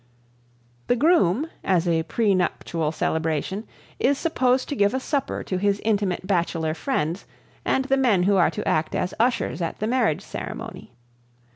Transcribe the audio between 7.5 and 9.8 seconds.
and the men who are to act as ushers at